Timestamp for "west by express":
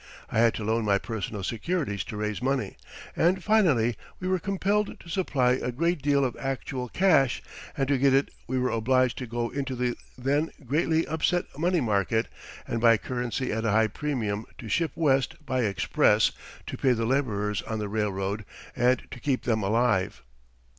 14.95-16.31